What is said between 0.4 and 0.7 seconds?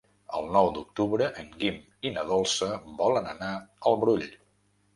nou